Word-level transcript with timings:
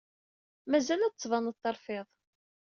Mazal 0.71 0.99
la 0.99 1.07
d-tettbaned 1.09 1.55
terfid. 1.57 2.07